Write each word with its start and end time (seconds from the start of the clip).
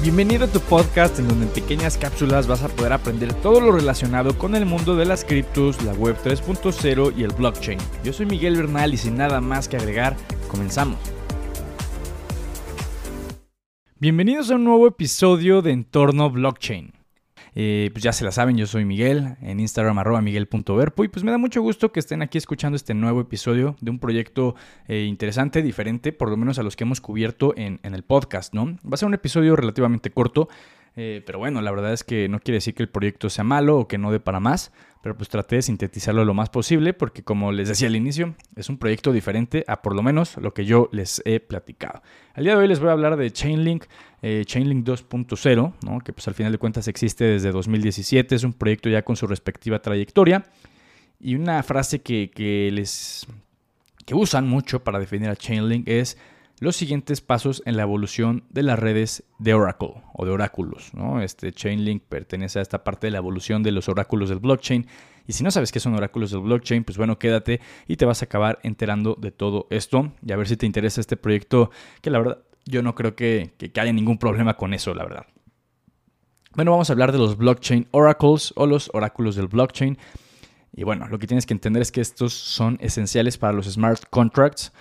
Bienvenido 0.00 0.44
a 0.44 0.48
tu 0.48 0.60
podcast 0.60 1.18
en 1.18 1.26
donde 1.26 1.46
en 1.46 1.52
pequeñas 1.52 1.98
cápsulas 1.98 2.46
vas 2.46 2.62
a 2.62 2.68
poder 2.68 2.92
aprender 2.92 3.34
todo 3.34 3.60
lo 3.60 3.72
relacionado 3.72 4.38
con 4.38 4.54
el 4.54 4.64
mundo 4.64 4.94
de 4.94 5.04
las 5.04 5.24
criptos, 5.24 5.82
la 5.82 5.92
web 5.92 6.16
3.0 6.22 7.14
y 7.16 7.24
el 7.24 7.32
blockchain. 7.32 7.80
Yo 8.04 8.12
soy 8.12 8.26
Miguel 8.26 8.56
Bernal 8.56 8.94
y 8.94 8.96
sin 8.96 9.16
nada 9.16 9.40
más 9.40 9.66
que 9.66 9.76
agregar, 9.76 10.16
comenzamos. 10.46 10.98
Bienvenidos 13.98 14.52
a 14.52 14.54
un 14.54 14.62
nuevo 14.62 14.86
episodio 14.86 15.62
de 15.62 15.72
Entorno 15.72 16.30
Blockchain. 16.30 16.97
Eh, 17.54 17.90
pues 17.92 18.02
ya 18.02 18.12
se 18.12 18.24
la 18.24 18.32
saben, 18.32 18.56
yo 18.56 18.66
soy 18.66 18.84
Miguel, 18.84 19.36
en 19.42 19.60
Instagram 19.60 19.98
arroba 19.98 20.20
miguel.verpo 20.20 21.04
y 21.04 21.08
pues 21.08 21.24
me 21.24 21.30
da 21.30 21.38
mucho 21.38 21.62
gusto 21.62 21.92
que 21.92 22.00
estén 22.00 22.22
aquí 22.22 22.38
escuchando 22.38 22.76
este 22.76 22.94
nuevo 22.94 23.20
episodio 23.20 23.76
de 23.80 23.90
un 23.90 23.98
proyecto 23.98 24.54
eh, 24.86 25.04
interesante, 25.04 25.62
diferente, 25.62 26.12
por 26.12 26.30
lo 26.30 26.36
menos 26.36 26.58
a 26.58 26.62
los 26.62 26.76
que 26.76 26.84
hemos 26.84 27.00
cubierto 27.00 27.54
en, 27.56 27.80
en 27.82 27.94
el 27.94 28.02
podcast, 28.02 28.54
¿no? 28.54 28.66
Va 28.84 28.94
a 28.94 28.96
ser 28.96 29.06
un 29.06 29.14
episodio 29.14 29.56
relativamente 29.56 30.10
corto, 30.10 30.48
eh, 30.96 31.22
pero 31.24 31.38
bueno, 31.38 31.60
la 31.60 31.70
verdad 31.70 31.92
es 31.92 32.04
que 32.04 32.28
no 32.28 32.40
quiere 32.40 32.56
decir 32.56 32.74
que 32.74 32.82
el 32.82 32.88
proyecto 32.88 33.30
sea 33.30 33.44
malo 33.44 33.78
o 33.78 33.88
que 33.88 33.98
no 33.98 34.10
dé 34.10 34.20
para 34.20 34.40
más, 34.40 34.72
pero 35.02 35.16
pues 35.16 35.28
traté 35.28 35.56
de 35.56 35.62
sintetizarlo 35.62 36.24
lo 36.24 36.34
más 36.34 36.50
posible 36.50 36.92
porque 36.92 37.22
como 37.22 37.52
les 37.52 37.68
decía 37.68 37.88
al 37.88 37.96
inicio, 37.96 38.34
es 38.56 38.68
un 38.68 38.78
proyecto 38.78 39.12
diferente 39.12 39.64
a 39.68 39.80
por 39.80 39.94
lo 39.94 40.02
menos 40.02 40.36
lo 40.38 40.52
que 40.52 40.64
yo 40.64 40.88
les 40.92 41.22
he 41.24 41.40
platicado. 41.40 42.02
Al 42.34 42.44
día 42.44 42.54
de 42.54 42.60
hoy 42.60 42.68
les 42.68 42.80
voy 42.80 42.88
a 42.88 42.92
hablar 42.92 43.16
de 43.16 43.30
Chainlink, 43.30 43.84
eh, 44.22 44.42
Chainlink 44.44 44.86
2.0, 44.86 45.74
¿no? 45.84 46.00
que 46.00 46.12
pues 46.12 46.26
al 46.28 46.34
final 46.34 46.52
de 46.52 46.58
cuentas 46.58 46.88
existe 46.88 47.24
desde 47.24 47.52
2017, 47.52 48.34
es 48.34 48.44
un 48.44 48.52
proyecto 48.52 48.88
ya 48.88 49.02
con 49.02 49.16
su 49.16 49.26
respectiva 49.26 49.80
trayectoria. 49.80 50.44
Y 51.20 51.34
una 51.34 51.62
frase 51.62 52.00
que, 52.00 52.30
que 52.30 52.70
les 52.72 53.26
que 54.08 54.14
usan 54.14 54.48
mucho 54.48 54.82
para 54.82 54.98
definir 54.98 55.28
a 55.28 55.36
Chainlink 55.36 55.86
es 55.86 56.16
los 56.60 56.76
siguientes 56.76 57.20
pasos 57.20 57.62
en 57.66 57.76
la 57.76 57.82
evolución 57.82 58.44
de 58.50 58.62
las 58.62 58.78
redes 58.78 59.24
de 59.38 59.54
Oracle 59.54 60.02
o 60.12 60.24
de 60.24 60.32
oráculos. 60.32 60.90
Este 61.22 61.52
Chainlink 61.52 62.02
pertenece 62.02 62.58
a 62.58 62.62
esta 62.62 62.84
parte 62.84 63.06
de 63.06 63.10
la 63.12 63.18
evolución 63.18 63.62
de 63.62 63.72
los 63.72 63.88
oráculos 63.88 64.28
del 64.28 64.38
blockchain. 64.38 64.86
Y 65.26 65.32
si 65.34 65.44
no 65.44 65.50
sabes 65.50 65.72
qué 65.72 65.80
son 65.80 65.94
oráculos 65.94 66.30
del 66.30 66.40
blockchain, 66.40 66.84
pues 66.84 66.96
bueno, 66.96 67.18
quédate 67.18 67.60
y 67.86 67.96
te 67.96 68.04
vas 68.04 68.22
a 68.22 68.24
acabar 68.24 68.58
enterando 68.62 69.14
de 69.14 69.30
todo 69.30 69.66
esto 69.70 70.12
y 70.26 70.32
a 70.32 70.36
ver 70.36 70.48
si 70.48 70.56
te 70.56 70.66
interesa 70.66 71.00
este 71.00 71.16
proyecto, 71.16 71.70
que 72.00 72.10
la 72.10 72.18
verdad 72.18 72.38
yo 72.64 72.82
no 72.82 72.94
creo 72.94 73.14
que, 73.14 73.52
que 73.58 73.80
haya 73.80 73.92
ningún 73.92 74.18
problema 74.18 74.54
con 74.56 74.74
eso, 74.74 74.94
la 74.94 75.04
verdad. 75.04 75.26
Bueno, 76.54 76.72
vamos 76.72 76.90
a 76.90 76.92
hablar 76.92 77.12
de 77.12 77.18
los 77.18 77.36
blockchain 77.36 77.86
oracles 77.92 78.52
o 78.56 78.66
los 78.66 78.90
oráculos 78.92 79.36
del 79.36 79.48
blockchain. 79.48 79.98
Y 80.72 80.84
bueno, 80.84 81.08
lo 81.08 81.18
que 81.18 81.26
tienes 81.26 81.46
que 81.46 81.54
entender 81.54 81.82
es 81.82 81.92
que 81.92 82.00
estos 82.00 82.32
son 82.32 82.78
esenciales 82.80 83.38
para 83.38 83.52
los 83.52 83.66
smart 83.66 84.02
contracts 84.10 84.72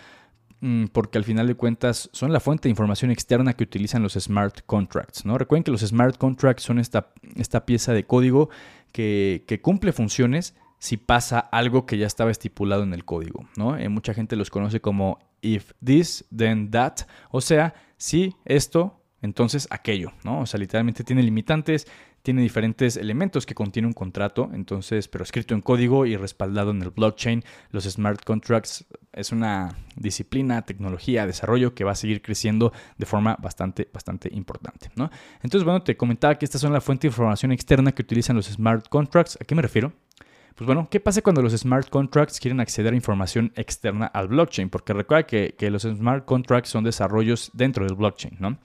porque 0.92 1.18
al 1.18 1.24
final 1.24 1.46
de 1.48 1.56
cuentas 1.56 2.10
son 2.14 2.34
la 2.34 2.40
fuente 2.40 2.64
de 2.64 2.72
información 2.72 3.12
externa 3.12 3.54
que 3.54 3.64
utilizan 3.64 4.02
los 4.02 4.14
smart 4.14 4.62
contracts. 4.66 5.26
¿no? 5.26 5.38
Recuerden 5.38 5.64
que 5.64 5.72
los 5.72 5.82
smart 5.82 6.18
contracts 6.18 6.64
son 6.64 6.80
esta, 6.80 7.12
esta 7.36 7.66
pieza 7.66 7.94
de 7.94 8.06
código 8.06 8.50
que, 8.92 9.60
cumple 9.62 9.92
funciones 9.92 10.56
si 10.80 10.98
pasa 10.98 11.40
algo 11.40 11.86
que 11.86 11.98
ya 11.98 12.08
estaba 12.08 12.32
estipulado 12.32 12.84
en 12.84 12.94
el 12.94 13.06
código. 13.06 13.46
¿no? 13.56 13.78
Eh, 13.78 13.90
mucha 13.90 14.14
gente 14.14 14.36
los 14.36 14.50
conoce 14.50 14.82
como 14.82 15.20
if 15.42 15.74
this, 15.84 16.26
then 16.36 16.72
that. 16.72 17.02
O 17.30 17.42
sea, 17.42 17.76
si 17.98 18.36
esto, 18.46 19.00
entonces 19.22 19.68
aquello. 19.70 20.12
¿no? 20.24 20.42
O 20.42 20.46
sea, 20.48 20.60
literalmente 20.60 21.04
tiene 21.04 21.22
limitantes, 21.22 21.88
tiene 22.24 22.42
diferentes 22.42 22.98
elementos 22.98 23.46
que 23.46 23.56
contiene 23.56 23.88
un 23.88 23.94
contrato, 23.94 24.50
entonces, 24.54 25.08
pero 25.08 25.24
escrito 25.24 25.54
en 25.54 25.62
código 25.62 26.06
y 26.06 26.18
respaldado 26.18 26.72
en 26.72 26.82
el 26.82 26.90
blockchain. 26.90 27.44
Los 27.72 27.86
smart 27.86 28.24
contracts 28.24 28.86
es 29.14 29.32
una 29.32 29.78
disciplina, 29.96 30.64
tecnología, 30.64 31.26
desarrollo 31.26 31.74
que 31.74 31.84
va 31.84 31.92
a 31.92 31.96
seguir 31.96 32.22
creciendo 32.22 32.74
de 32.98 33.06
forma 33.06 33.38
bastante, 33.40 33.88
bastante 33.94 34.30
importante. 34.34 34.92
¿no? 34.96 35.10
Entonces, 35.42 35.64
bueno, 35.64 35.84
te 35.84 35.96
comentaba 35.96 36.36
que 36.36 36.46
estas 36.46 36.62
son 36.62 36.74
la 36.74 36.82
fuente 36.82 37.08
de 37.08 37.12
información 37.12 37.52
externa 37.52 37.94
que 37.94 38.02
utilizan 38.02 38.36
los 38.36 38.48
smart 38.48 38.90
contracts. 38.90 39.38
¿A 39.42 39.46
qué 39.46 39.56
me 39.56 39.62
refiero? 39.62 39.94
Pues 40.56 40.66
bueno, 40.66 40.88
¿qué 40.90 41.00
pasa 41.00 41.22
cuando 41.22 41.44
los 41.44 41.54
smart 41.54 41.88
contracts 41.88 42.40
quieren 42.40 42.60
acceder 42.60 42.92
a 42.92 42.96
información 42.96 43.54
externa 43.56 44.08
al 44.08 44.28
blockchain? 44.28 44.70
Porque 44.70 44.92
recuerda 44.92 45.28
que, 45.28 45.56
que 45.56 45.70
los 45.70 45.84
smart 45.84 46.26
contracts 46.26 46.72
son 46.72 46.84
desarrollos 46.84 47.52
dentro 47.54 47.86
del 47.86 47.96
blockchain, 47.96 48.38
¿no? 48.40 48.58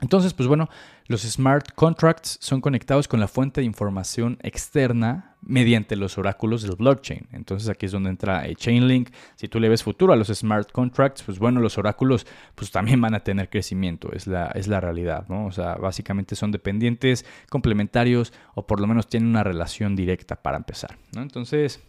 Entonces, 0.00 0.34
pues 0.34 0.48
bueno, 0.48 0.68
los 1.06 1.22
smart 1.22 1.72
contracts 1.74 2.38
son 2.40 2.60
conectados 2.60 3.08
con 3.08 3.20
la 3.20 3.28
fuente 3.28 3.60
de 3.60 3.66
información 3.66 4.38
externa 4.42 5.36
mediante 5.42 5.96
los 5.96 6.18
oráculos 6.18 6.62
del 6.62 6.76
blockchain. 6.76 7.28
Entonces 7.32 7.68
aquí 7.68 7.86
es 7.86 7.92
donde 7.92 8.10
entra 8.10 8.44
Chainlink. 8.54 9.10
Si 9.36 9.48
tú 9.48 9.60
le 9.60 9.68
ves 9.68 9.82
futuro 9.82 10.12
a 10.12 10.16
los 10.16 10.28
smart 10.28 10.70
contracts, 10.72 11.22
pues 11.22 11.38
bueno, 11.38 11.60
los 11.60 11.78
oráculos 11.78 12.26
pues 12.54 12.70
también 12.70 13.00
van 13.00 13.14
a 13.14 13.20
tener 13.20 13.48
crecimiento, 13.48 14.12
es 14.12 14.26
la, 14.26 14.46
es 14.48 14.68
la 14.68 14.80
realidad, 14.80 15.26
¿no? 15.28 15.46
O 15.46 15.52
sea, 15.52 15.74
básicamente 15.76 16.36
son 16.36 16.52
dependientes, 16.52 17.24
complementarios 17.48 18.32
o 18.54 18.66
por 18.66 18.80
lo 18.80 18.86
menos 18.86 19.08
tienen 19.08 19.30
una 19.30 19.44
relación 19.44 19.96
directa 19.96 20.36
para 20.36 20.56
empezar, 20.56 20.96
¿no? 21.14 21.22
Entonces... 21.22 21.80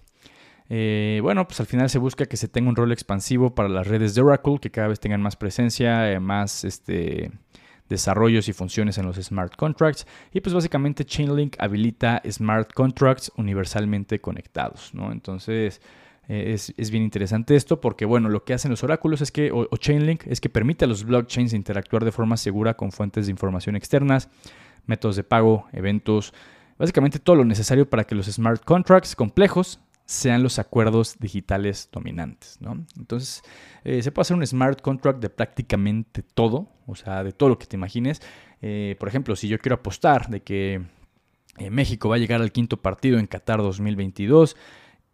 Eh, 0.73 1.19
bueno, 1.21 1.45
pues 1.45 1.59
al 1.59 1.65
final 1.65 1.89
se 1.89 1.99
busca 1.99 2.27
que 2.27 2.37
se 2.37 2.47
tenga 2.47 2.69
un 2.69 2.77
rol 2.77 2.93
expansivo 2.93 3.53
para 3.53 3.67
las 3.67 3.87
redes 3.87 4.15
de 4.15 4.21
Oracle, 4.21 4.57
que 4.61 4.71
cada 4.71 4.87
vez 4.87 5.01
tengan 5.01 5.21
más 5.21 5.35
presencia, 5.35 6.09
eh, 6.09 6.21
más 6.21 6.63
este, 6.63 7.29
desarrollos 7.91 8.47
y 8.47 8.53
funciones 8.53 8.97
en 8.97 9.05
los 9.05 9.17
smart 9.17 9.55
contracts. 9.55 10.07
Y 10.33 10.41
pues 10.41 10.53
básicamente 10.55 11.05
Chainlink 11.05 11.55
habilita 11.59 12.21
smart 12.29 12.73
contracts 12.73 13.31
universalmente 13.37 14.19
conectados, 14.19 14.93
¿no? 14.93 15.11
Entonces... 15.11 15.81
Eh, 16.27 16.53
es, 16.53 16.91
bien 16.91 17.03
interesante 17.03 17.55
esto 17.55 17.81
porque, 17.81 18.05
bueno, 18.05 18.29
lo 18.29 18.45
que 18.45 18.53
hacen 18.53 18.71
los 18.71 18.83
oráculos 18.83 19.19
es 19.21 19.31
que, 19.31 19.51
o, 19.51 19.65
Chainlink, 19.75 20.27
es 20.27 20.39
que 20.39 20.49
permite 20.49 20.85
a 20.85 20.87
los 20.87 21.03
blockchains 21.03 21.51
interactuar 21.51 22.05
de 22.05 22.11
forma 22.13 22.37
segura 22.37 22.75
con 22.75 22.91
fuentes 22.93 23.25
de 23.25 23.31
información 23.31 23.75
externas, 23.75 24.29
métodos 24.85 25.17
de 25.17 25.23
pago, 25.23 25.65
eventos, 25.73 26.33
básicamente 26.77 27.19
todo 27.19 27.35
lo 27.35 27.43
necesario 27.43 27.89
para 27.89 28.05
que 28.05 28.15
los 28.15 28.27
smart 28.27 28.63
contracts 28.63 29.15
complejos 29.15 29.81
sean 30.11 30.43
los 30.43 30.59
acuerdos 30.59 31.17
digitales 31.19 31.87
dominantes. 31.89 32.57
¿no? 32.59 32.85
Entonces, 32.97 33.43
eh, 33.85 34.03
se 34.03 34.11
puede 34.11 34.23
hacer 34.23 34.35
un 34.35 34.45
smart 34.45 34.81
contract 34.81 35.21
de 35.21 35.29
prácticamente 35.29 36.21
todo, 36.21 36.67
o 36.85 36.95
sea, 36.95 37.23
de 37.23 37.31
todo 37.31 37.47
lo 37.47 37.57
que 37.57 37.65
te 37.65 37.77
imagines. 37.77 38.21
Eh, 38.61 38.97
por 38.99 39.07
ejemplo, 39.07 39.37
si 39.37 39.47
yo 39.47 39.57
quiero 39.57 39.75
apostar 39.75 40.27
de 40.27 40.41
que 40.41 40.81
eh, 41.59 41.69
México 41.69 42.09
va 42.09 42.17
a 42.17 42.19
llegar 42.19 42.41
al 42.41 42.51
quinto 42.51 42.75
partido 42.75 43.19
en 43.19 43.25
Qatar 43.25 43.59
2022 43.61 44.57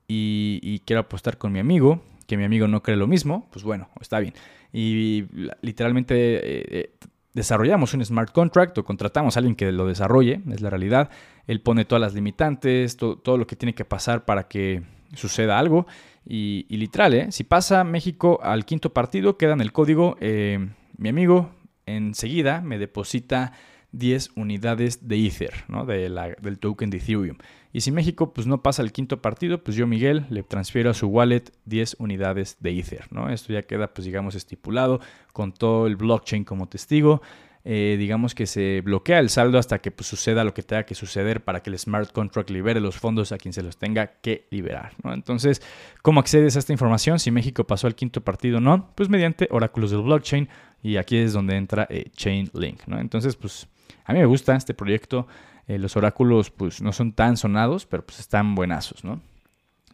y, 0.07 0.59
y, 0.63 0.79
quiero 0.79 1.01
apostar 1.01 1.37
con 1.37 1.51
mi 1.51 1.59
amigo, 1.59 2.01
que 2.25 2.35
mi 2.35 2.43
amigo 2.43 2.67
no 2.67 2.81
cree 2.81 2.97
lo 2.97 3.05
mismo, 3.05 3.47
pues 3.51 3.63
bueno, 3.63 3.89
está 4.01 4.19
bien. 4.19 4.33
Y 4.73 5.25
literalmente 5.61 6.91
desarrollamos 7.37 7.93
un 7.93 8.03
smart 8.03 8.31
contract 8.31 8.75
o 8.79 8.83
contratamos 8.83 9.37
a 9.37 9.39
alguien 9.39 9.55
que 9.55 9.71
lo 9.71 9.85
desarrolle, 9.85 10.41
es 10.51 10.59
la 10.59 10.71
realidad. 10.71 11.11
Él 11.45 11.61
pone 11.61 11.85
todas 11.85 12.01
las 12.01 12.15
limitantes, 12.15 12.97
todo 12.97 13.37
lo 13.37 13.45
que 13.45 13.55
tiene 13.55 13.75
que 13.75 13.85
pasar 13.85 14.25
para 14.25 14.47
que 14.47 14.81
suceda 15.13 15.59
algo. 15.59 15.85
Y, 16.25 16.65
literal, 16.69 17.13
¿eh? 17.13 17.31
si 17.31 17.43
pasa 17.43 17.83
México 17.83 18.39
al 18.41 18.65
quinto 18.65 18.91
partido, 18.91 19.37
queda 19.37 19.53
en 19.53 19.61
el 19.61 19.71
código, 19.71 20.17
eh, 20.19 20.67
mi 20.97 21.09
amigo 21.09 21.51
enseguida 21.85 22.61
me 22.61 22.79
deposita 22.79 23.53
10 23.97 24.31
unidades 24.35 25.07
de 25.07 25.25
Ether, 25.25 25.53
¿no? 25.67 25.85
de 25.85 26.09
del 26.41 26.59
token 26.59 26.89
de 26.89 26.97
Ethereum. 26.97 27.37
Y 27.73 27.81
si 27.81 27.91
México 27.91 28.33
pues, 28.33 28.47
no 28.47 28.61
pasa 28.63 28.81
al 28.81 28.91
quinto 28.91 29.21
partido, 29.21 29.63
pues 29.63 29.75
yo, 29.77 29.87
Miguel, 29.87 30.25
le 30.29 30.43
transfiero 30.43 30.89
a 30.89 30.93
su 30.93 31.07
wallet 31.07 31.43
10 31.65 31.97
unidades 31.99 32.57
de 32.59 32.79
Ether. 32.79 33.05
¿no? 33.11 33.29
Esto 33.29 33.53
ya 33.53 33.63
queda, 33.63 33.93
pues 33.93 34.05
digamos, 34.05 34.35
estipulado 34.35 34.99
con 35.33 35.51
todo 35.51 35.87
el 35.87 35.95
blockchain 35.95 36.43
como 36.43 36.67
testigo. 36.67 37.21
Eh, 37.69 37.97
digamos 37.99 38.33
que 38.33 38.45
se 38.45 38.79
bloquea 38.79 39.19
el 39.19 39.29
saldo 39.29 39.57
hasta 39.57 39.79
que 39.79 39.91
pues, 39.91 40.07
suceda 40.07 40.45
lo 40.45 40.53
que 40.53 40.63
tenga 40.63 40.85
que 40.85 40.95
suceder 40.95 41.43
para 41.43 41.61
que 41.61 41.69
el 41.69 41.77
smart 41.77 42.13
contract 42.13 42.49
libere 42.49 42.79
los 42.79 42.95
fondos 42.95 43.33
a 43.33 43.37
quien 43.37 43.51
se 43.51 43.61
los 43.61 43.77
tenga 43.77 44.07
que 44.21 44.47
liberar. 44.51 44.93
¿no? 45.03 45.13
Entonces, 45.13 45.61
¿cómo 46.01 46.21
accedes 46.21 46.55
a 46.55 46.59
esta 46.59 46.71
información? 46.71 47.19
Si 47.19 47.29
México 47.29 47.65
pasó 47.65 47.87
al 47.87 47.95
quinto 47.95 48.21
partido 48.21 48.59
o 48.59 48.61
no, 48.61 48.89
pues 48.95 49.09
mediante 49.09 49.49
oráculos 49.51 49.91
del 49.91 50.01
blockchain 50.01 50.47
y 50.81 50.95
aquí 50.95 51.17
es 51.17 51.33
donde 51.33 51.57
entra 51.57 51.85
eh, 51.89 52.09
Chainlink. 52.15 52.87
¿no? 52.87 52.99
Entonces, 52.99 53.35
pues 53.35 53.67
a 54.05 54.13
mí 54.13 54.19
me 54.19 54.25
gusta 54.25 54.55
este 54.55 54.73
proyecto. 54.73 55.27
Eh, 55.67 55.77
los 55.77 55.97
oráculos 55.97 56.49
pues 56.49 56.81
no 56.81 56.93
son 56.93 57.11
tan 57.11 57.37
sonados, 57.37 57.85
pero 57.85 58.05
pues 58.05 58.19
están 58.19 58.55
buenazos, 58.55 59.03
¿no? 59.03 59.21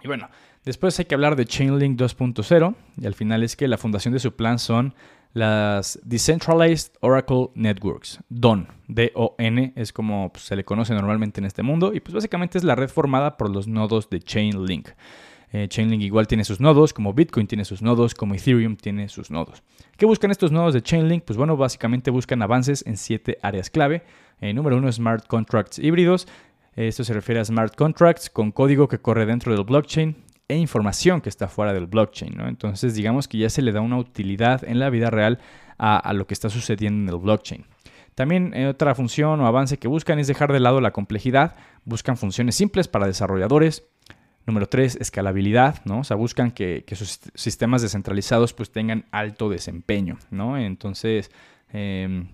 Y 0.03 0.07
bueno, 0.07 0.29
después 0.65 0.99
hay 0.99 1.05
que 1.05 1.15
hablar 1.15 1.35
de 1.35 1.45
Chainlink 1.45 1.99
2.0 1.99 2.75
y 3.01 3.05
al 3.05 3.15
final 3.15 3.43
es 3.43 3.55
que 3.55 3.67
la 3.67 3.77
fundación 3.77 4.13
de 4.13 4.19
su 4.19 4.35
plan 4.35 4.59
son 4.59 4.93
las 5.33 5.99
Decentralized 6.03 6.91
Oracle 6.99 7.49
Networks, 7.55 8.19
DON, 8.29 8.67
D-O-N, 8.87 9.73
es 9.75 9.91
como 9.91 10.31
pues, 10.31 10.45
se 10.45 10.55
le 10.55 10.63
conoce 10.63 10.93
normalmente 10.93 11.41
en 11.41 11.45
este 11.45 11.63
mundo, 11.63 11.91
y 11.93 11.99
pues 11.99 12.13
básicamente 12.13 12.59
es 12.59 12.63
la 12.63 12.75
red 12.75 12.89
formada 12.89 13.35
por 13.37 13.49
los 13.49 13.67
nodos 13.67 14.09
de 14.09 14.19
Chainlink. 14.19 14.89
Eh, 15.53 15.67
Chainlink 15.69 16.01
igual 16.01 16.27
tiene 16.27 16.43
sus 16.43 16.59
nodos, 16.59 16.93
como 16.93 17.13
Bitcoin 17.13 17.47
tiene 17.47 17.63
sus 17.63 17.81
nodos, 17.81 18.15
como 18.15 18.33
Ethereum 18.33 18.75
tiene 18.75 19.07
sus 19.07 19.29
nodos. 19.29 19.63
¿Qué 19.97 20.05
buscan 20.05 20.31
estos 20.31 20.51
nodos 20.51 20.73
de 20.73 20.81
Chainlink? 20.81 21.23
Pues 21.23 21.37
bueno, 21.37 21.55
básicamente 21.55 22.09
buscan 22.11 22.41
avances 22.41 22.83
en 22.87 22.97
siete 22.97 23.37
áreas 23.41 23.69
clave. 23.69 24.03
Eh, 24.41 24.53
número 24.53 24.77
uno, 24.77 24.91
smart 24.91 25.27
contracts 25.27 25.77
híbridos. 25.79 26.27
Esto 26.75 27.03
se 27.03 27.13
refiere 27.13 27.39
a 27.39 27.45
smart 27.45 27.75
contracts 27.75 28.31
con 28.31 28.51
código 28.51 28.87
que 28.87 28.97
corre 28.97 29.27
dentro 29.27 29.55
del 29.55 29.63
blockchain 29.63 30.15
e 30.47 30.57
información 30.57 31.21
que 31.21 31.29
está 31.29 31.47
fuera 31.47 31.71
del 31.71 31.85
blockchain. 31.85 32.39
Entonces, 32.41 32.95
digamos 32.95 33.27
que 33.27 33.37
ya 33.37 33.49
se 33.49 33.61
le 33.61 33.71
da 33.71 33.81
una 33.81 33.97
utilidad 33.97 34.63
en 34.63 34.79
la 34.79 34.89
vida 34.89 35.11
real 35.11 35.39
a, 35.77 36.13
lo 36.13 36.25
que 36.25 36.33
está 36.33 36.49
sucediendo 36.49 37.11
en 37.11 37.15
el 37.15 37.21
blockchain. 37.21 37.65
También 38.15 38.53
eh, 38.53 38.67
otra 38.67 38.95
función 38.95 39.39
o 39.41 39.47
avance 39.47 39.77
que 39.77 39.87
buscan 39.87 40.19
es 40.19 40.27
dejar 40.27 40.51
de 40.51 40.59
lado 40.59 40.81
la 40.81 40.91
complejidad, 40.91 41.55
buscan 41.83 42.17
funciones 42.17 42.55
simples 42.55 42.87
para 42.87 43.07
desarrolladores. 43.07 43.83
Número 44.45 44.67
tres, 44.67 44.97
escalabilidad, 44.99 45.83
¿no? 45.85 45.99
O 45.99 46.03
sea, 46.03 46.17
buscan 46.17 46.51
que, 46.51 46.83
sus 46.93 47.19
sistemas 47.33 47.81
descentralizados 47.81 48.53
pues 48.53 48.71
tengan 48.71 49.05
alto 49.11 49.49
desempeño, 49.49 50.17
¿no? 50.31 50.57
Entonces, 50.57 51.31
em, 51.71 52.27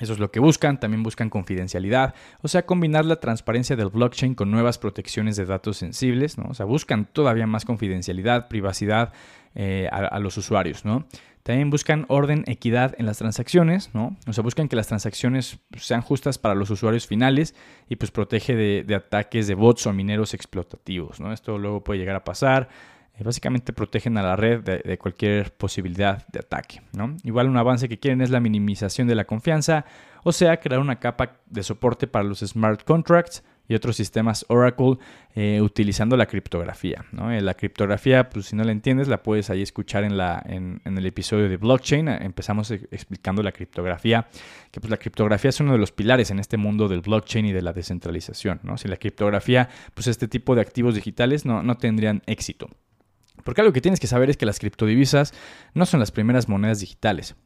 eso 0.00 0.14
es 0.14 0.18
lo 0.18 0.30
que 0.30 0.40
buscan, 0.40 0.80
también 0.80 1.02
buscan 1.02 1.30
confidencialidad, 1.30 2.14
o 2.42 2.48
sea, 2.48 2.66
combinar 2.66 3.04
la 3.04 3.20
transparencia 3.20 3.76
del 3.76 3.90
blockchain 3.90 4.34
con 4.34 4.50
nuevas 4.50 4.78
protecciones 4.78 5.36
de 5.36 5.44
datos 5.44 5.76
sensibles, 5.76 6.38
¿no? 6.38 6.46
O 6.48 6.54
sea, 6.54 6.66
buscan 6.66 7.04
todavía 7.04 7.46
más 7.46 7.64
confidencialidad, 7.64 8.48
privacidad 8.48 9.12
eh, 9.54 9.88
a, 9.92 10.18
los 10.18 10.36
usuarios, 10.36 10.84
¿no? 10.84 11.06
También 11.44 11.70
buscan 11.70 12.06
orden, 12.08 12.42
equidad 12.46 12.94
en 12.98 13.06
las 13.06 13.18
transacciones, 13.18 13.90
¿no? 13.94 14.16
O 14.26 14.32
sea, 14.32 14.42
buscan 14.42 14.66
que 14.66 14.76
las 14.76 14.88
transacciones 14.88 15.60
sean 15.76 16.00
justas 16.00 16.38
para 16.38 16.56
los 16.56 16.70
usuarios 16.70 17.06
finales 17.06 17.54
y 17.88 17.96
pues 17.96 18.10
protege 18.10 18.56
de, 18.56 18.82
de 18.84 18.94
ataques 18.96 19.46
de 19.46 19.54
bots 19.54 19.86
o 19.86 19.92
mineros 19.92 20.34
explotativos, 20.34 21.20
¿no? 21.20 21.32
Esto 21.32 21.58
luego 21.58 21.84
puede 21.84 22.00
llegar 22.00 22.16
a 22.16 22.24
pasar. 22.24 22.68
Eh, 23.16 23.22
básicamente 23.22 23.72
protegen 23.72 24.18
a 24.18 24.22
la 24.22 24.34
red 24.34 24.60
de, 24.64 24.98
cualquier 24.98 25.52
posibilidad 25.52 26.26
de 26.28 26.40
ataque. 26.40 26.82
¿no? 26.92 27.16
Igual 27.22 27.48
un 27.48 27.56
avance 27.56 27.88
que 27.88 27.98
quieren 27.98 28.20
es 28.20 28.30
la 28.30 28.40
minimización 28.40 29.06
de 29.06 29.14
la 29.14 29.24
confianza, 29.24 29.84
o 30.24 30.32
sea, 30.32 30.58
crear 30.58 30.80
una 30.80 30.98
capa 30.98 31.36
de 31.46 31.62
soporte 31.62 32.08
para 32.08 32.24
los 32.24 32.40
smart 32.40 32.82
contracts 32.82 33.44
y 33.68 33.74
otros 33.74 33.96
sistemas 33.96 34.44
Oracle 34.48 34.98
eh, 35.34 35.60
utilizando 35.62 36.16
la 36.16 36.26
criptografía. 36.26 37.04
¿no? 37.12 37.30
Eh, 37.30 37.40
la 37.40 37.54
criptografía, 37.54 38.28
pues 38.28 38.46
si 38.46 38.56
no 38.56 38.64
la 38.64 38.72
entiendes, 38.72 39.08
la 39.08 39.22
puedes 39.22 39.50
ahí 39.50 39.62
escuchar 39.62 40.04
en, 40.04 40.16
la, 40.16 40.42
en, 40.46 40.80
el 40.84 41.06
episodio 41.06 41.48
de 41.48 41.56
blockchain. 41.56 42.08
Empezamos 42.08 42.70
explicando 42.70 43.42
la 43.42 43.52
criptografía, 43.52 44.26
que 44.70 44.80
pues 44.80 44.90
la 44.90 44.96
criptografía 44.96 45.48
es 45.48 45.60
uno 45.60 45.72
de 45.72 45.78
los 45.78 45.92
pilares 45.92 46.30
en 46.30 46.38
este 46.38 46.56
mundo 46.56 46.88
del 46.88 47.00
blockchain 47.00 47.46
y 47.46 47.52
de 47.52 47.62
la 47.62 47.72
descentralización. 47.72 48.60
¿no? 48.62 48.76
Sin 48.76 48.90
la 48.90 48.96
criptografía, 48.96 49.68
pues 49.94 50.06
este 50.06 50.28
tipo 50.28 50.54
de 50.54 50.60
activos 50.60 50.94
digitales 50.94 51.44
no, 51.44 51.62
no 51.62 51.76
tendrían 51.76 52.22
éxito. 52.26 52.68
Porque 53.42 53.60
algo 53.60 53.72
que 53.72 53.80
tienes 53.80 54.00
que 54.00 54.06
saber 54.06 54.30
es 54.30 54.36
que 54.36 54.46
las 54.46 54.58
criptodivisas 54.58 55.34
no 55.74 55.86
son 55.86 56.00
las 56.00 56.10
primeras 56.10 56.48
monedas 56.48 56.80
digitales, 56.80 57.36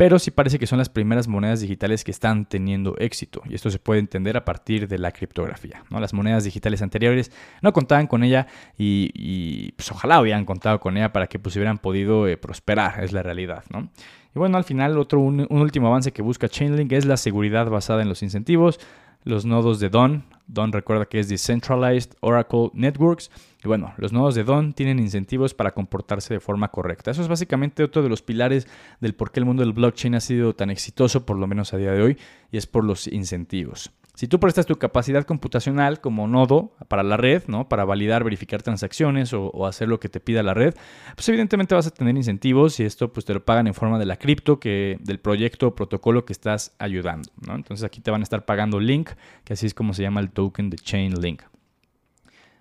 pero 0.00 0.18
sí 0.18 0.30
parece 0.30 0.58
que 0.58 0.66
son 0.66 0.78
las 0.78 0.88
primeras 0.88 1.28
monedas 1.28 1.60
digitales 1.60 2.04
que 2.04 2.10
están 2.10 2.46
teniendo 2.46 2.96
éxito. 2.96 3.42
Y 3.44 3.54
esto 3.54 3.68
se 3.68 3.78
puede 3.78 4.00
entender 4.00 4.34
a 4.34 4.46
partir 4.46 4.88
de 4.88 4.96
la 4.96 5.12
criptografía. 5.12 5.84
¿no? 5.90 6.00
Las 6.00 6.14
monedas 6.14 6.42
digitales 6.42 6.80
anteriores 6.80 7.30
no 7.60 7.74
contaban 7.74 8.06
con 8.06 8.24
ella 8.24 8.46
y, 8.78 9.72
pues 9.72 9.92
ojalá 9.92 10.18
hubieran 10.18 10.46
contado 10.46 10.80
con 10.80 10.96
ella 10.96 11.12
para 11.12 11.26
que 11.26 11.38
pues 11.38 11.54
hubieran 11.56 11.76
podido 11.76 12.26
eh, 12.26 12.38
prosperar, 12.38 13.04
es 13.04 13.12
la 13.12 13.22
realidad. 13.22 13.62
¿no? 13.68 13.90
Y 14.34 14.38
bueno, 14.38 14.56
al 14.56 14.64
final 14.64 14.96
otro 14.96 15.20
un, 15.20 15.46
último 15.50 15.88
avance 15.88 16.12
que 16.12 16.22
busca 16.22 16.48
Chainlink 16.48 16.92
es 16.92 17.04
la 17.04 17.18
seguridad 17.18 17.68
basada 17.68 18.00
en 18.00 18.08
los 18.08 18.22
incentivos 18.22 18.80
los 19.24 19.44
nodos 19.44 19.80
de 19.80 19.90
DON. 19.90 20.24
DON 20.52 20.72
recuerda 20.72 21.06
que 21.06 21.20
es 21.20 21.28
Decentralized 21.28 22.12
Oracle 22.20 22.70
Networks. 22.74 23.30
Y 23.62 23.68
bueno, 23.68 23.92
los 23.98 24.12
nodos 24.12 24.34
de 24.34 24.44
DON 24.44 24.72
tienen 24.72 24.98
incentivos 24.98 25.54
para 25.54 25.72
comportarse 25.72 26.34
de 26.34 26.40
forma 26.40 26.68
correcta. 26.68 27.10
Eso 27.10 27.22
es 27.22 27.28
básicamente 27.28 27.84
otro 27.84 28.02
de 28.02 28.08
los 28.08 28.22
pilares 28.22 28.66
del 29.00 29.14
por 29.14 29.30
qué 29.30 29.40
el 29.40 29.46
mundo 29.46 29.62
del 29.62 29.72
blockchain 29.72 30.14
ha 30.14 30.20
sido 30.20 30.54
tan 30.54 30.70
exitoso, 30.70 31.24
por 31.24 31.36
lo 31.36 31.46
menos 31.46 31.72
a 31.72 31.76
día 31.76 31.92
de 31.92 32.02
hoy, 32.02 32.18
y 32.50 32.56
es 32.56 32.66
por 32.66 32.84
los 32.84 33.06
incentivos. 33.06 33.92
Si 34.20 34.28
tú 34.28 34.38
prestas 34.38 34.66
tu 34.66 34.76
capacidad 34.76 35.24
computacional 35.24 36.02
como 36.02 36.28
nodo 36.28 36.74
para 36.88 37.02
la 37.02 37.16
red, 37.16 37.44
¿no? 37.46 37.70
Para 37.70 37.86
validar, 37.86 38.22
verificar 38.22 38.60
transacciones 38.60 39.32
o, 39.32 39.66
hacer 39.66 39.88
lo 39.88 39.98
que 39.98 40.10
te 40.10 40.20
pida 40.20 40.42
la 40.42 40.52
red, 40.52 40.74
pues 41.14 41.26
evidentemente 41.30 41.74
vas 41.74 41.86
a 41.86 41.90
tener 41.90 42.14
incentivos 42.14 42.78
y 42.80 42.84
esto 42.84 43.14
pues 43.14 43.24
te 43.24 43.32
lo 43.32 43.42
pagan 43.42 43.66
en 43.66 43.72
forma 43.72 43.98
de 43.98 44.04
la 44.04 44.16
cripto 44.16 44.60
que 44.60 44.98
del 45.00 45.20
proyecto 45.20 45.68
o 45.68 45.74
protocolo 45.74 46.26
que 46.26 46.34
estás 46.34 46.74
ayudando, 46.78 47.30
¿no? 47.46 47.54
Entonces 47.54 47.82
aquí 47.82 48.02
te 48.02 48.10
van 48.10 48.20
a 48.20 48.24
estar 48.24 48.44
pagando 48.44 48.78
Link, 48.78 49.08
que 49.42 49.54
así 49.54 49.64
es 49.64 49.72
como 49.72 49.94
se 49.94 50.02
llama 50.02 50.20
el 50.20 50.28
token 50.28 50.68
de 50.68 50.76
Chainlink. 50.76 51.40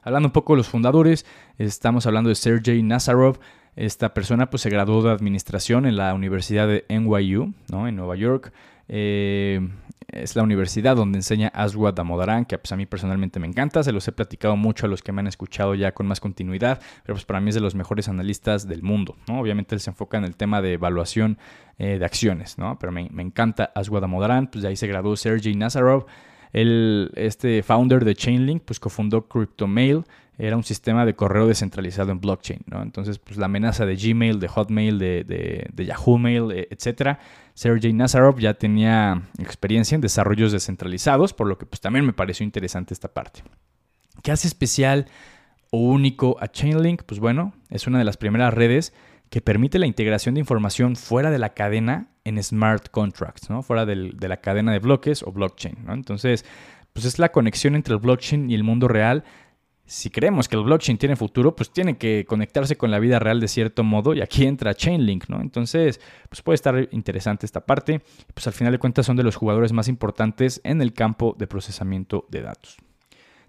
Hablando 0.01 0.29
un 0.29 0.31
poco 0.31 0.53
de 0.53 0.59
los 0.59 0.69
fundadores, 0.69 1.25
estamos 1.57 2.05
hablando 2.05 2.29
de 2.29 2.35
Sergey 2.35 2.81
Nazarov. 2.83 3.37
Esta 3.75 4.13
persona 4.13 4.49
pues 4.49 4.61
se 4.61 4.69
graduó 4.69 5.01
de 5.01 5.11
administración 5.11 5.85
en 5.85 5.97
la 5.97 6.13
Universidad 6.13 6.69
de 6.69 6.85
NYU, 6.87 7.53
¿no? 7.69 7.85
En 7.85 7.97
Nueva 7.97 8.15
York. 8.15 8.53
Eh, 8.87 9.59
es 10.11 10.35
la 10.35 10.43
universidad 10.43 10.95
donde 10.95 11.17
enseña 11.17 11.49
Aswad 11.53 11.93
Damodaran, 11.93 12.45
que 12.45 12.57
pues, 12.57 12.71
a 12.71 12.75
mí 12.75 12.85
personalmente 12.85 13.39
me 13.39 13.47
encanta, 13.47 13.83
se 13.83 13.91
los 13.91 14.07
he 14.07 14.11
platicado 14.11 14.55
mucho 14.55 14.85
a 14.85 14.89
los 14.89 15.01
que 15.01 15.11
me 15.11 15.21
han 15.21 15.27
escuchado 15.27 15.75
ya 15.75 15.93
con 15.93 16.07
más 16.07 16.19
continuidad, 16.19 16.79
pero 17.03 17.15
pues 17.15 17.25
para 17.25 17.39
mí 17.39 17.49
es 17.49 17.55
de 17.55 17.61
los 17.61 17.75
mejores 17.75 18.09
analistas 18.09 18.67
del 18.67 18.83
mundo, 18.83 19.15
¿no? 19.27 19.39
Obviamente 19.39 19.75
él 19.75 19.81
se 19.81 19.89
enfoca 19.89 20.17
en 20.17 20.23
el 20.23 20.35
tema 20.35 20.61
de 20.61 20.73
evaluación 20.73 21.37
eh, 21.77 21.97
de 21.99 22.05
acciones, 22.05 22.57
¿no? 22.57 22.77
Pero 22.79 22.91
me, 22.91 23.09
encanta 23.21 23.71
Aswad 23.75 24.01
Damodaran, 24.01 24.47
pues 24.47 24.63
de 24.63 24.69
ahí 24.69 24.75
se 24.75 24.87
graduó 24.87 25.15
Sergey 25.15 25.55
Nazarov, 25.55 26.05
el, 26.53 27.11
este 27.15 27.61
founder 27.63 28.05
de 28.05 28.15
Chainlink, 28.15 28.63
pues 28.63 28.79
cofundó 28.79 29.27
CryptoMail, 29.27 30.03
era 30.39 30.55
un 30.55 30.63
sistema 30.63 31.05
de 31.05 31.15
correo 31.15 31.47
descentralizado 31.47 32.11
en 32.13 32.21
blockchain, 32.21 32.61
¿no? 32.65 32.81
Entonces, 32.81 33.19
pues 33.19 33.37
la 33.37 33.47
amenaza 33.47 33.85
de 33.85 33.97
Gmail, 33.97 34.39
de 34.39 34.47
Hotmail, 34.47 34.97
de, 34.97 35.25
de, 35.73 35.85
Yahoo 35.85 36.17
Mail, 36.17 36.51
e, 36.51 36.67
etcétera. 36.71 37.19
Sergey 37.53 37.91
Nazarov 37.91 38.39
ya 38.39 38.53
tenía 38.53 39.21
experiencia 39.37 39.95
en 39.95 40.01
desarrollos 40.01 40.53
descentralizados, 40.53 41.33
por 41.33 41.47
lo 41.47 41.57
que 41.57 41.65
pues 41.65 41.81
también 41.81 42.05
me 42.05 42.13
pareció 42.13 42.45
interesante 42.45 42.93
esta 42.93 43.13
parte. 43.13 43.43
¿Qué 44.23 44.31
hace 44.31 44.47
especial 44.47 45.07
o 45.71 45.79
único 45.79 46.37
a 46.39 46.47
Chainlink? 46.47 47.03
Pues 47.03 47.19
bueno, 47.19 47.53
es 47.69 47.85
una 47.85 47.97
de 47.97 48.05
las 48.05 48.15
primeras 48.15 48.53
redes 48.53 48.93
que 49.29 49.41
permite 49.41 49.77
la 49.77 49.87
integración 49.87 50.35
de 50.35 50.39
información 50.39 50.95
fuera 50.95 51.31
de 51.31 51.37
la 51.37 51.53
cadena 51.53 52.07
en 52.23 52.41
smart 52.41 52.89
contracts, 52.91 53.49
¿no? 53.49 53.61
Fuera 53.61 53.85
de 53.85 54.27
la 54.27 54.37
cadena 54.37 54.71
de 54.71 54.79
bloques 54.79 55.21
o 55.21 55.33
blockchain, 55.33 55.79
¿no? 55.85 55.93
Entonces, 55.93 56.45
pues 56.93 57.05
es 57.05 57.19
la 57.19 57.33
conexión 57.33 57.75
entre 57.75 57.93
el 57.93 57.99
blockchain 57.99 58.49
y 58.49 58.55
el 58.55 58.63
mundo 58.63 58.87
real 58.87 59.25
si 59.89 60.11
creemos 60.11 60.47
que 60.47 60.55
el 60.55 60.63
blockchain 60.63 60.99
tiene 60.99 61.15
futuro, 61.15 61.55
pues 61.55 61.71
tiene 61.71 61.97
que 61.97 62.23
conectarse 62.27 62.77
con 62.77 62.91
la 62.91 62.99
vida 62.99 63.17
real 63.17 63.39
de 63.39 63.47
cierto 63.47 63.83
modo 63.83 64.13
y 64.13 64.21
aquí 64.21 64.45
entra 64.45 64.75
Chainlink, 64.75 65.27
¿no? 65.29 65.41
Entonces, 65.41 65.99
pues 66.29 66.43
puede 66.43 66.55
estar 66.55 66.87
interesante 66.91 67.47
esta 67.47 67.65
parte. 67.65 67.99
Pues 68.35 68.45
al 68.45 68.53
final 68.53 68.71
de 68.71 68.77
cuentas 68.77 69.07
son 69.07 69.17
de 69.17 69.23
los 69.23 69.35
jugadores 69.35 69.73
más 69.73 69.87
importantes 69.87 70.61
en 70.63 70.83
el 70.83 70.93
campo 70.93 71.35
de 71.39 71.47
procesamiento 71.47 72.27
de 72.29 72.43
datos. 72.43 72.77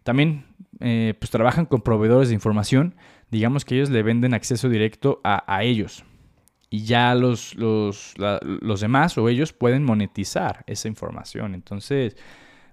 También, 0.03 0.47
eh, 0.81 1.13
pues 1.19 1.31
trabajan 1.31 1.67
con 1.67 1.83
proveedores 1.83 2.31
de 2.31 2.35
información. 2.35 2.95
Digamos 3.31 3.67
que 3.67 3.75
ellos 3.75 3.91
le 3.91 4.03
venden 4.03 4.33
acceso 4.33 4.71
directo 4.71 5.21
a, 5.23 5.63
ellos. 5.63 6.05
Y 6.71 6.85
ya 6.85 7.15
los, 7.15 7.55
los, 7.57 8.15
los 8.17 8.81
demás 8.81 9.19
o 9.19 9.29
ellos 9.29 9.53
pueden 9.53 9.85
monetizar 9.85 10.65
esa 10.67 10.89
información. 10.89 11.55
Entonces, 11.55 12.17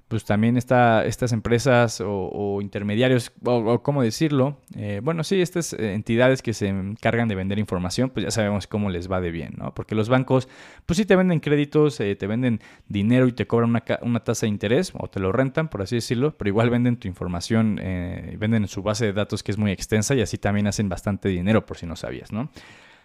pues 0.08 0.24
también 0.24 0.56
está, 0.56 1.06
estas 1.06 1.34
empresas 1.34 2.02
o, 2.06 2.60
intermediarios, 2.62 3.34
o, 3.44 3.82
cómo 3.84 4.02
decirlo, 4.02 4.58
eh, 4.76 5.02
bueno, 5.04 5.24
sí, 5.24 5.42
estas 5.42 5.74
entidades 5.74 6.42
que 6.42 6.54
se 6.54 6.68
encargan 6.68 7.28
de 7.28 7.36
vender 7.36 7.60
información, 7.60 8.10
pues 8.10 8.24
ya 8.26 8.32
sabemos 8.32 8.68
cómo 8.68 8.90
les 8.90 9.12
va 9.12 9.20
de 9.20 9.32
bien, 9.32 9.56
¿no? 9.58 9.74
Porque 9.74 9.96
los 9.96 10.08
bancos, 10.08 10.48
pues 10.86 10.98
sí 10.98 11.06
te 11.06 11.16
venden 11.18 11.42
créditos, 11.42 12.00
eh, 12.00 12.16
te 12.16 12.26
venden 12.26 12.62
dinero 12.88 13.28
y 13.28 13.34
te 13.34 13.48
cobran 13.48 13.72
una, 13.72 13.84
una, 14.02 14.22
tasa 14.22 14.46
de 14.46 14.50
interés, 14.50 14.94
o 14.98 15.10
te 15.10 15.20
lo 15.20 15.34
rentan, 15.34 15.68
por 15.68 15.82
así 15.82 15.96
decirlo, 15.96 16.38
pero 16.38 16.48
igual 16.50 16.70
venden 16.70 16.96
tu 16.96 17.10
información, 17.10 17.78
eh, 17.82 18.38
venden 18.40 18.68
su 18.70 18.82
base 18.84 19.08
de 19.08 19.14
datos 19.14 19.44
que 19.44 19.52
es 19.52 19.58
muy 19.58 19.72
extensa 19.72 20.16
y 20.16 20.22
así 20.22 20.38
también 20.38 20.68
hacen 20.68 20.88
bastante 20.88 21.28
dinero, 21.28 21.66
por 21.66 21.78
si 21.78 21.86
no 21.86 21.98
sabías, 21.98 22.32
¿no? 22.32 22.50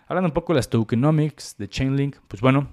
Hablando 0.07 0.29
un 0.29 0.35
poco 0.35 0.53
de 0.53 0.59
las 0.59 0.69
tokenomics 0.69 1.57
de 1.59 1.69
Chainlink, 1.69 2.17
pues 2.29 2.41
bueno, 2.41 2.69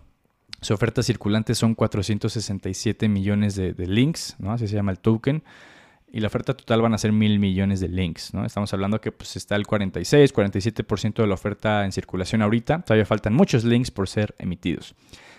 su 0.61 0.73
oferta 0.73 1.03
circulante 1.03 1.55
son 1.55 1.75
467 1.75 3.07
millones 3.07 3.55
de, 3.55 3.73
links. 3.87 4.35
Así 4.47 4.67
se 4.67 4.75
llama 4.75 4.91
el 4.91 4.99
token. 4.99 5.43
Y 6.11 6.21
la 6.21 6.27
oferta 6.27 6.55
total 6.55 6.81
van 6.81 6.93
a 6.95 6.97
ser 6.97 7.11
mil 7.11 7.39
millones 7.39 7.79
de 7.79 7.87
links. 7.87 8.33
Estamos 8.45 8.73
hablando 8.73 8.99
que 8.99 9.11
pues, 9.11 9.35
está 9.35 9.55
el 9.55 9.67
46, 9.67 10.33
47% 10.33 11.21
de 11.21 11.27
la 11.27 11.35
oferta 11.35 11.85
en 11.85 11.91
circulación 11.91 12.41
ahorita. 12.41 12.81
Todavía 12.81 13.05
faltan 13.05 13.33
muchos 13.33 13.63
links 13.63 13.91
por 13.91 14.09
ser 14.09 14.33
emitidos. 14.39 14.95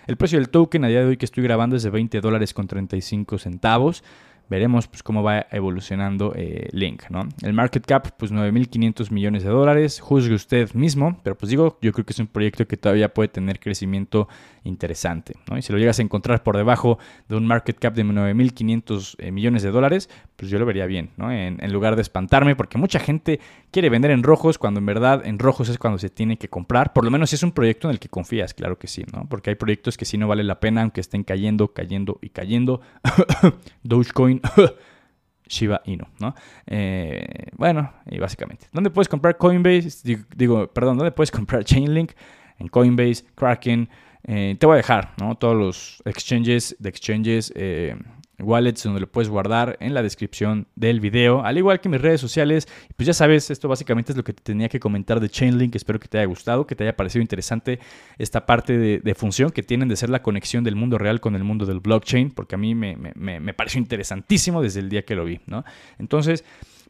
El 0.07 0.17
precio 0.17 0.39
del 0.39 0.49
token 0.49 0.85
a 0.85 0.87
día 0.87 1.01
de 1.01 1.07
hoy 1.07 1.17
que 1.17 1.25
estoy 1.25 1.43
grabando 1.43 1.75
es 1.75 1.83
de 1.83 1.89
20 1.89 2.21
dólares 2.21 2.53
con 2.53 2.67
35 2.67 3.37
centavos 3.37 4.03
veremos 4.51 4.89
pues, 4.89 5.01
cómo 5.01 5.23
va 5.23 5.47
evolucionando 5.49 6.33
eh, 6.35 6.67
Link. 6.73 7.03
¿no? 7.09 7.21
El 7.41 7.53
market 7.53 7.85
cap, 7.85 8.09
pues 8.17 8.33
9.500 8.33 9.09
millones 9.09 9.43
de 9.43 9.49
dólares. 9.49 10.01
Juzgue 10.01 10.35
usted 10.35 10.73
mismo, 10.73 11.17
pero 11.23 11.37
pues 11.37 11.49
digo, 11.49 11.79
yo 11.81 11.93
creo 11.93 12.05
que 12.05 12.11
es 12.11 12.19
un 12.19 12.27
proyecto 12.27 12.67
que 12.67 12.75
todavía 12.75 13.13
puede 13.13 13.29
tener 13.29 13.61
crecimiento 13.61 14.27
interesante. 14.65 15.35
¿no? 15.49 15.57
Y 15.57 15.61
si 15.61 15.71
lo 15.71 15.79
llegas 15.79 15.99
a 15.99 16.01
encontrar 16.01 16.43
por 16.43 16.57
debajo 16.57 16.99
de 17.29 17.37
un 17.37 17.47
market 17.47 17.79
cap 17.79 17.93
de 17.93 18.03
9.500 18.03 19.15
eh, 19.19 19.31
millones 19.31 19.63
de 19.63 19.71
dólares, 19.71 20.09
pues 20.41 20.49
yo 20.49 20.57
lo 20.57 20.65
vería 20.65 20.87
bien, 20.87 21.11
¿no? 21.17 21.31
En, 21.31 21.59
lugar 21.71 21.95
de 21.95 22.01
espantarme, 22.01 22.55
porque 22.55 22.79
mucha 22.79 22.99
gente 22.99 23.39
quiere 23.69 23.91
vender 23.91 24.09
en 24.09 24.23
rojos 24.23 24.57
cuando 24.57 24.79
en 24.79 24.87
verdad 24.87 25.21
en 25.23 25.37
rojos 25.37 25.69
es 25.69 25.77
cuando 25.77 25.99
se 25.99 26.09
tiene 26.09 26.37
que 26.37 26.49
comprar. 26.49 26.93
Por 26.93 27.05
lo 27.05 27.11
menos 27.11 27.29
si 27.29 27.35
es 27.35 27.43
un 27.43 27.51
proyecto 27.51 27.87
en 27.87 27.91
el 27.91 27.99
que 27.99 28.09
confías, 28.09 28.55
claro 28.55 28.79
que 28.79 28.87
sí, 28.87 29.05
¿no? 29.13 29.29
Porque 29.29 29.51
hay 29.51 29.55
proyectos 29.55 29.97
que 29.97 30.05
sí 30.05 30.17
no 30.17 30.27
vale 30.27 30.43
la 30.43 30.59
pena, 30.59 30.81
aunque 30.81 30.99
estén 30.99 31.23
cayendo, 31.23 31.73
cayendo 31.73 32.17
y 32.23 32.29
cayendo. 32.29 32.81
Dogecoin. 33.83 34.41
Shiba 35.47 35.81
Inu, 35.85 36.05
¿no? 36.19 36.33
Eh, 36.65 37.51
bueno, 37.55 37.93
y 38.09 38.17
básicamente. 38.17 38.65
¿Dónde 38.73 38.89
puedes 38.89 39.07
comprar 39.07 39.37
Coinbase? 39.37 40.17
Digo, 40.35 40.73
perdón, 40.73 40.97
¿dónde 40.97 41.11
puedes 41.11 41.29
comprar 41.29 41.63
Chainlink? 41.65 42.13
En 42.57 42.67
Coinbase, 42.67 43.25
Kraken, 43.35 43.87
Eh, 44.23 44.55
te 44.59 44.65
voy 44.65 44.73
a 44.73 44.77
dejar 44.77 45.13
¿no? 45.19 45.35
todos 45.35 45.55
los 45.55 46.01
exchanges 46.05 46.75
de 46.79 46.89
exchanges. 46.89 47.53
Eh, 47.55 47.95
wallets 48.43 48.83
donde 48.83 48.99
lo 48.99 49.11
puedes 49.11 49.29
guardar 49.29 49.77
en 49.79 49.93
la 49.93 50.01
descripción 50.01 50.67
del 50.75 50.99
video, 50.99 51.43
al 51.43 51.57
igual 51.57 51.79
que 51.79 51.89
mis 51.89 52.01
redes 52.01 52.21
sociales. 52.21 52.67
Pues 52.95 53.07
ya 53.07 53.13
sabes, 53.13 53.49
esto 53.49 53.67
básicamente 53.67 54.11
es 54.11 54.17
lo 54.17 54.23
que 54.23 54.33
te 54.33 54.41
tenía 54.43 54.69
que 54.69 54.79
comentar 54.79 55.19
de 55.19 55.29
Chainlink. 55.29 55.75
Espero 55.75 55.99
que 55.99 56.07
te 56.07 56.17
haya 56.17 56.27
gustado, 56.27 56.65
que 56.67 56.75
te 56.75 56.83
haya 56.83 56.95
parecido 56.95 57.21
interesante 57.21 57.79
esta 58.17 58.45
parte 58.45 58.77
de, 58.77 59.15
función 59.15 59.51
que 59.51 59.61
tienen 59.61 59.87
de 59.87 59.95
ser 59.95 60.09
la 60.09 60.21
conexión 60.21 60.63
del 60.63 60.75
mundo 60.75 60.97
real 60.97 61.19
con 61.19 61.35
el 61.35 61.43
mundo 61.43 61.65
del 61.65 61.79
blockchain, 61.79 62.31
porque 62.31 62.55
a 62.55 62.57
mí 62.57 62.73
me, 62.75 63.53
pareció 63.53 63.79
interesantísimo 63.79 64.61
desde 64.61 64.79
el 64.79 64.89
día 64.89 65.03
que 65.03 65.15
lo 65.15 65.25
vi, 65.25 65.41
¿no? 65.45 65.63
Entonces, 65.99 66.43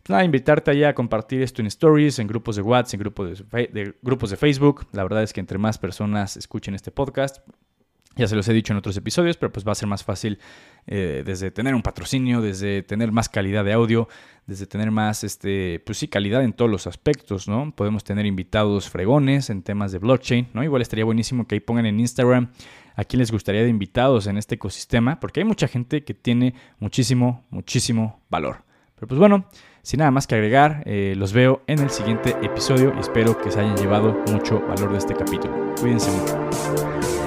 pues 0.03 0.09
nada, 0.09 0.23
invitarte 0.23 0.71
allá 0.71 0.89
a 0.89 0.95
compartir 0.95 1.41
esto 1.41 1.61
en 1.61 1.67
stories, 1.67 2.17
en 2.19 2.27
grupos 2.27 2.55
de 2.55 2.63
WhatsApp, 2.63 2.95
en 2.95 2.99
grupos 2.99 3.43
de, 3.51 3.93
grupos 4.01 4.31
de 4.31 4.37
Facebook. 4.37 4.87
La 4.93 5.03
verdad 5.03 5.21
es 5.21 5.31
que 5.31 5.39
entre 5.39 5.57
más 5.59 5.77
personas 5.77 6.37
escuchen 6.37 6.73
este 6.73 6.89
podcast, 6.91 7.37
ya 8.15 8.27
se 8.27 8.35
los 8.35 8.47
he 8.47 8.53
dicho 8.53 8.73
en 8.73 8.77
otros 8.77 8.97
episodios, 8.97 9.37
pero 9.37 9.51
pues 9.51 9.65
va 9.65 9.71
a 9.71 9.75
ser 9.75 9.87
más 9.87 10.03
fácil 10.03 10.39
eh, 10.87 11.23
desde 11.25 11.51
tener 11.51 11.75
un 11.75 11.81
patrocinio, 11.81 12.41
desde 12.41 12.83
tener 12.83 13.11
más 13.11 13.29
calidad 13.29 13.63
de 13.63 13.73
audio, 13.73 14.09
desde 14.45 14.67
tener 14.67 14.91
más, 14.91 15.23
este, 15.23 15.81
pues 15.85 15.97
sí, 15.97 16.07
calidad 16.07 16.43
en 16.43 16.53
todos 16.53 16.69
los 16.69 16.87
aspectos, 16.87 17.47
¿no? 17.47 17.73
Podemos 17.73 18.03
tener 18.03 18.25
invitados 18.25 18.89
fregones 18.89 19.49
en 19.49 19.61
temas 19.61 19.91
de 19.91 19.99
blockchain, 19.99 20.49
¿no? 20.53 20.63
Igual 20.63 20.81
estaría 20.81 21.05
buenísimo 21.05 21.47
que 21.47 21.55
ahí 21.55 21.59
pongan 21.61 21.85
en 21.85 21.99
Instagram 21.99 22.51
a 22.95 23.05
quién 23.05 23.19
les 23.19 23.31
gustaría 23.31 23.63
de 23.63 23.69
invitados 23.69 24.27
en 24.27 24.37
este 24.37 24.55
ecosistema, 24.55 25.19
porque 25.19 25.39
hay 25.39 25.45
mucha 25.45 25.67
gente 25.67 26.03
que 26.03 26.13
tiene 26.13 26.53
muchísimo, 26.79 27.45
muchísimo 27.49 28.21
valor. 28.29 28.63
Pero 28.95 29.07
pues 29.07 29.19
bueno, 29.19 29.45
sin 29.81 29.99
nada 29.99 30.11
más 30.11 30.27
que 30.27 30.35
agregar, 30.35 30.83
eh, 30.85 31.15
los 31.17 31.33
veo 31.33 31.63
en 31.67 31.79
el 31.79 31.89
siguiente 31.89 32.35
episodio 32.43 32.93
y 32.95 32.99
espero 32.99 33.37
que 33.37 33.51
se 33.51 33.59
hayan 33.61 33.77
llevado 33.77 34.13
mucho 34.27 34.59
valor 34.61 34.91
de 34.91 34.97
este 34.97 35.15
capítulo. 35.15 35.73
Cuídense 35.79 36.11
mucho. 36.11 37.20